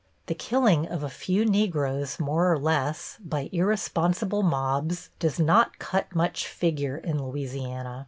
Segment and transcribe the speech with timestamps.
[0.25, 6.15] The killing of a few Negroes more or less by irresponsible mobs does not cut
[6.15, 7.99] much figure in Louisiana.